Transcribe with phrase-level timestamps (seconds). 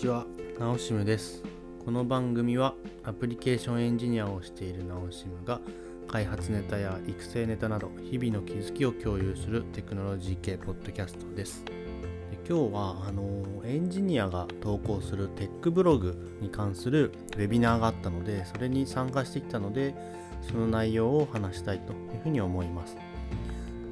[0.00, 0.24] ちは、
[0.58, 1.42] ナオシムです。
[1.84, 5.60] この番組はアプリケーションエンジニアをしているナオシムが
[6.08, 11.66] 開発ネタや育成ネタなど日々の気づきを共有するテクノロジー系ポッドキャストです。
[11.66, 11.74] で
[12.48, 19.94] 今日はあのエンジニアが投稿するテックブログに関するウェビナーがあったのでそれに参加してきたので
[20.50, 22.96] その内容を話したいというふうに思います。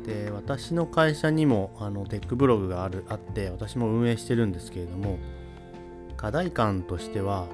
[0.07, 5.19] で私の会社にもあのテックブログがあるあって私も運営してるんですけれども
[6.19, 7.47] 課題感としては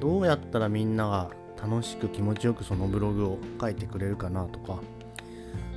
[0.00, 4.80] どうやったらみんなが楽しく気持ちよくそのブログを書いてくれるかなとか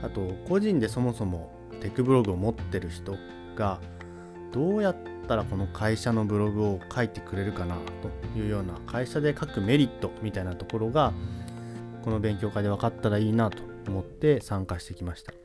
[0.02, 3.18] あと個人でそもそもテクブログを持ってる人
[3.56, 3.80] が
[4.54, 4.96] どうやっ
[5.28, 7.76] たらこの会社のブログを書いてくれるかな
[8.34, 11.14] というような会社で書くメリットみたいなところが
[12.04, 15.45] この勉強会で分かったらいいなと思って参加してきました。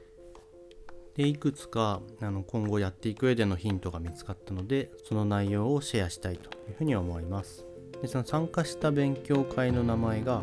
[1.17, 7.67] でいくつかあの今後やっていく上でのヒントが見つかったのでその内容をシェアしたいというふうに思います。
[8.01, 10.43] でその参加した勉強会の名前が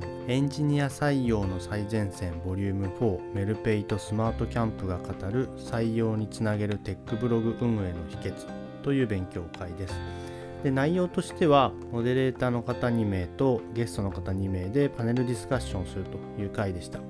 [0.00, 8.46] とエンジニア採用の最前線ボリューム4メルペイとスマートキャンプが語る採用につなげるテックブログ運営の秘訣
[8.82, 9.94] という勉強会です。
[10.62, 17.00] で内容としてはモデレーターの方2名とゲストの方2名でパネルディスカッションするという回でした。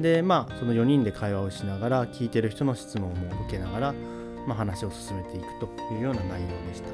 [0.00, 3.94] でまあその4人で会話をしながら聞いてる人の質問も受けながら、
[4.46, 6.88] まあ、話を進めていくというような内容でした。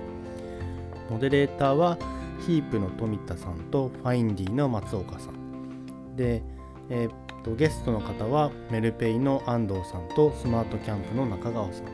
[1.10, 1.98] モデレーターは
[2.46, 6.16] ヒープの富田さんとファインディの松岡さん。
[6.16, 6.42] で、
[6.88, 7.12] えーっ
[7.44, 11.84] とゲストの方はメルペイの安藤さんとスマートキャンプの中川さん。
[11.84, 11.90] こ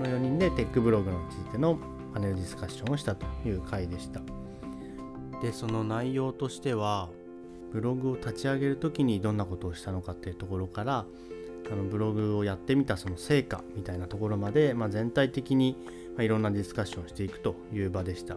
[0.00, 1.78] の4人でテックブログについての
[2.12, 4.20] パネルディスカッションをしたという回でした。
[5.40, 7.08] でその内容としては
[7.72, 11.06] ブログを立ち上げる時にどんなことをしたのかっていうところから
[11.70, 15.76] あのブログをやってみたその成果みたいなところまで、まあ、全体的に、
[16.18, 18.36] いろんなディスカッションをしていくという場でした。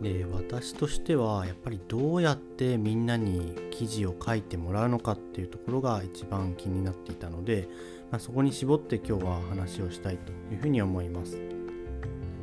[0.00, 7.68] で私としてはやっぱりどうやってみんなに記事を書いてもらうのかっていうところが一番気になっていたので、
[8.10, 11.38] まあ、そこに絞って今日は話をしたいというふうに思います。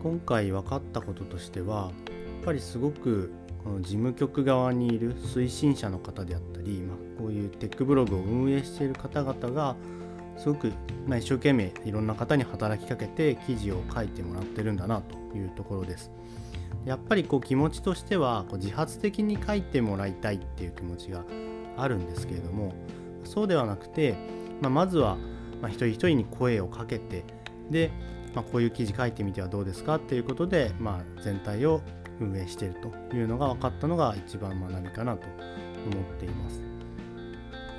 [0.01, 3.33] 今回分かったこととしてはやっぱりすごく
[3.63, 9.75] この事務局側にいる推進者の方であったり、まあ、こういうテックブログを運営している方々が
[10.37, 10.71] すごく、
[11.05, 16.11] ま、一生懸命いろんな方に働きかけて記事を書いてもらってるんだなというところです。
[16.85, 21.25] やっぱりこう気持ちとしてはこう自発的に書いてもらいたいっていう気持ちが
[21.75, 22.73] あるんですけれども
[23.25, 24.15] そうではなくて、
[24.61, 25.17] まあ、まずは
[25.61, 27.25] まあ一人一人に声をかけて
[27.69, 27.91] で、
[28.33, 31.81] まあ、こういう記事書いてみてはどうですかっていうことで、まあ、全体を
[32.19, 32.75] 運営している
[33.09, 36.61] というのが分かったのが一番学びかなと思っています。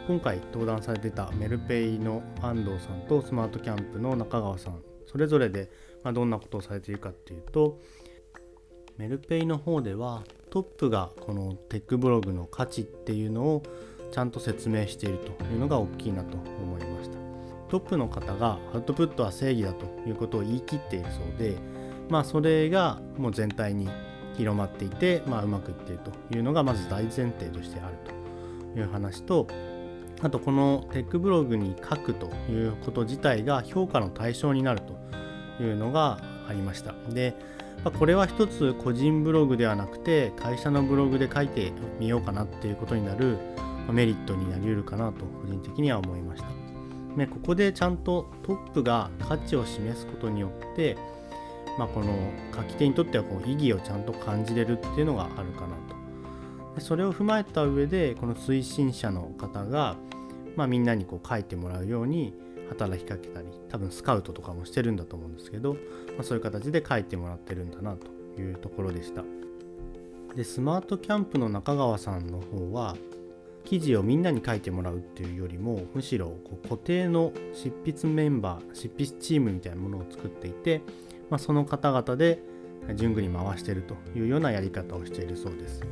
[0.07, 5.71] 今回登壇されてたメルペイの安藤さんとスマートキャンプの中川さんそれぞれで
[6.03, 7.79] どんなことをされているかっていうと
[8.97, 13.63] メルペイの方ではトップがこのテックブログの価値っていうのを
[14.11, 17.17] ちゃんと説明しているというのが大きいなと思いました。
[17.69, 21.57] トップの方がアウトプットは正義だということを言い切っているそうで
[22.09, 23.89] まあそれがもう全体に
[24.37, 27.95] 広まっていて、まあ、うまくいっているというのがまず大前提としてある
[28.75, 29.47] という話と
[30.23, 36.95] あとこのテックブログに書くということ自体が評価の対象になるというのがありました。
[37.09, 37.35] で
[37.99, 43.39] これは一つ個人ブログではなくて会社のブログで書いてみようかなっていうことになる
[43.91, 46.49] メリットになりうるかなと個人的には思いました。
[47.17, 50.97] でここでちゃんとトップが価値を示すことによって
[51.79, 52.15] まあ、この
[52.55, 56.75] 書き手にとってはこう意義をちゃんと感じれるっていうのがあるかなと。
[56.75, 59.97] でそれを踏まえた上でこの推進者の方が、
[60.57, 62.35] まあ、みんなにこう書いてもらうように
[62.69, 65.81] 働きかけたり多分スカウトとかもしてるんだと思うんですけど、ま
[66.21, 69.25] あ、そういう形で書いてもらってるんだなというところでした。
[70.35, 72.97] でスマートキャンプの中川さんの方は
[73.65, 80.83] 記事をみんなに書いてもらうっていうよりもむしろこう固定の執筆メンバー執筆チームみたいなものを作っていて
[81.31, 82.43] まあ、その方々で
[82.95, 85.83] 順繰り回してるというようなやり方をしているそうです。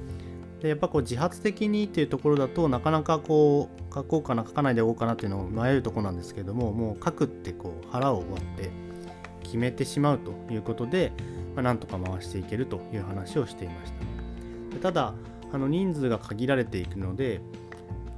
[0.61, 8.70] でやっぱこう自発的にっていうところだとなかなかこう書こうかな書かないでおこうかなっていうのを迷うところなんですけどももう書くってこう腹を割って
[9.44, 11.12] 決めてしまうということで、
[11.55, 13.93] まあ、なんとか回していけるという話をしていまし
[14.73, 14.79] た。
[14.81, 15.14] ただ
[15.52, 17.40] あの人数が限られていくので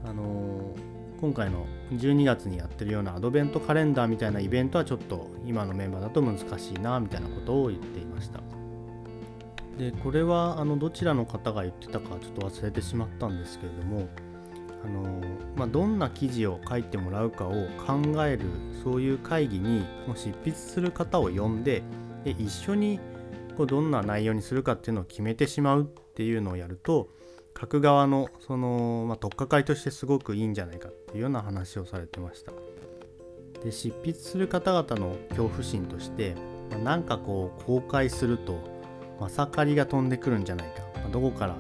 [0.05, 0.90] あのー
[1.21, 8.41] 今回の12月にやってるようなアドベントカレンダーみたいなイベントはちょっと今のメンバーだと難しいなみたいなことを言っていました。
[9.77, 14.09] でこれはあのどちらの方が言ってたかちょっと忘れてしまったんですけれども
[14.85, 15.21] あの、
[15.57, 17.53] まあ、どんな記事を書いてもらうかを
[17.87, 18.45] 考える
[18.85, 21.83] そういう会議にもう執筆する方を呼んで
[22.25, 23.01] で一緒に
[23.57, 25.85] こうどんな内容にするかっていうのを決めてしまうっ
[26.15, 27.09] ていうのをやると
[27.59, 32.53] 書く側のその、まあ、取っかかりとしてすごくいいんじゃないかっていうような話をされてました。
[33.63, 36.35] で執筆する方々の恐怖心として、
[36.71, 38.59] まあ、なんかこう公開すると
[39.21, 41.57] まさかりが飛んでくるんじゃないか、まあ、どこから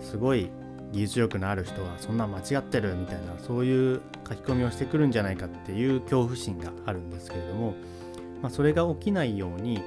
[0.00, 0.50] すごい
[0.92, 7.74] 技術力のある人がそんな間違ってるみたいなそういう書き込みをしてくるんじゃないかっていう恐怖心があるんですけれども、
[8.42, 9.82] まあ、それが起きないように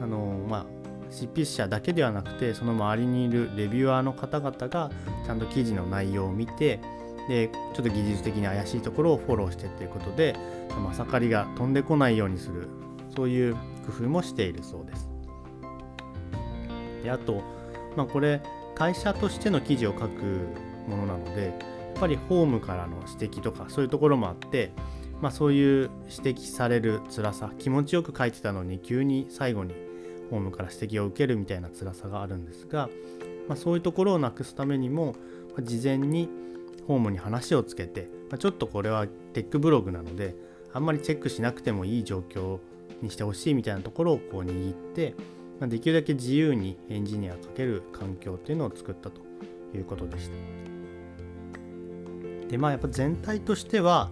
[0.00, 0.81] あのまあ
[1.12, 4.90] 執筆者だけではなくてその周りにいるレビュアーの方々が
[5.24, 6.80] ちゃんと記事の内容を見て
[7.28, 10.34] でちょっと技術的に怪しいところをフォローしてっていうことで
[10.82, 12.68] まさかりが飛んでこないようにする
[13.14, 13.60] そういう工
[13.90, 15.08] 夫もしているそうです。
[17.02, 17.42] であと、
[17.96, 18.40] まあ、これ
[18.74, 20.48] 会社としての記事を書く
[20.88, 21.52] ものなのでやっ
[22.00, 24.72] ぱりホームからの指摘とかそういうところもあって、
[25.20, 29.74] まあ、そういう指摘される辛さ気持ちよく書いてたのに急に最後に
[30.32, 32.88] ホームから指摘を受けるみたいな辛さがあるんですが、
[33.48, 35.14] まあ、そういうところをなくすためにも、
[35.54, 36.30] ま、事前に
[36.88, 40.34] ホームに話をつけて、まあ、ちょっとこれはテックブログなので
[40.72, 42.60] あんまりチェックしなくてもいい状況
[43.02, 45.14] にしてほしいみたいなところをこう握って、
[45.60, 49.20] まあ、できるだけ自由にエンジニアかける環境っていうのを作ったと
[49.76, 50.36] いうことでした。
[52.48, 54.10] でまあやっぱ全体としては、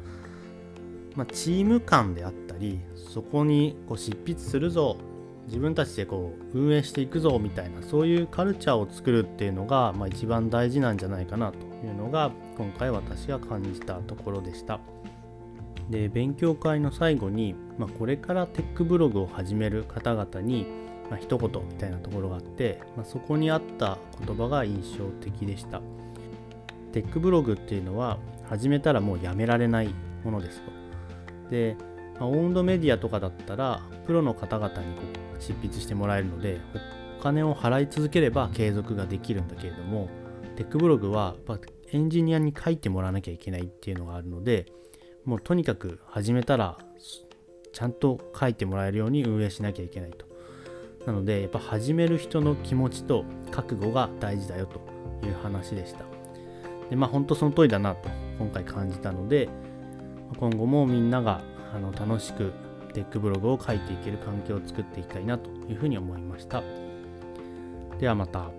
[1.14, 4.98] まあ、チーム感であったりそこにこう執筆するぞ
[5.46, 14.80] 自分たちでこう運営していくぞみたいなそういうカルチャーを作るっていうのが、まあ、一番大事なんじゃないかなというのが今回私が感じたところでした。
[15.90, 20.66] で勉強会の最後に、まあ、これからテックブログを始める方々に、
[21.10, 25.80] まあ、一言みたいなところがあって、まあ、そこにあった言葉が印象的でした。
[26.92, 29.94] テックブログっていうのは始めたらもうやめられない
[30.24, 30.70] ものですと。
[31.50, 31.76] で、
[32.20, 36.60] まあ、オウンドメディアとかだったらプロの方々にこう執筆してもらえるので
[37.18, 40.08] お金を払い続ければ継続ができるんだけれども
[40.56, 44.66] テックブログはやっぱエンジニアに書いてもらわなきゃいけないっていうのがあるので
[45.24, 46.78] もうとにかく始めたら
[47.72, 50.26] ちゃんと書いてもらえるように運営しなきゃいけないと。
[51.06, 54.80] なのでやっぱ始める人の気持ちと覚悟が大事だよと
[55.26, 56.04] いう話でした。
[56.90, 58.08] でまあ本当その通りだなと
[58.38, 59.48] 今回感じたので
[60.38, 61.42] 今後もみんなが
[61.74, 62.52] あの楽しく
[62.92, 66.62] テックブログを書いていける環境を作っていきたいなというふうに思いました。
[67.98, 68.50] ではまた。